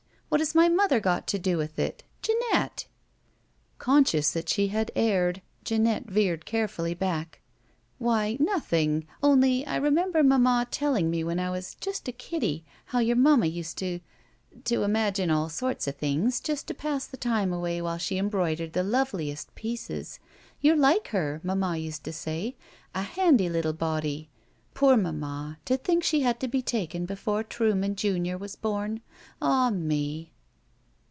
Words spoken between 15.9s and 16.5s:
things